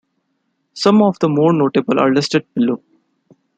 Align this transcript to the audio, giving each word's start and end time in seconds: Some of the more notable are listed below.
Some 0.73 1.03
of 1.03 1.19
the 1.19 1.29
more 1.29 1.53
notable 1.53 1.99
are 1.99 2.11
listed 2.11 2.43
below. 2.55 2.81